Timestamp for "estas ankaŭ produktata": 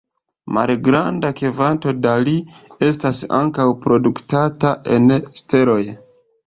2.89-4.75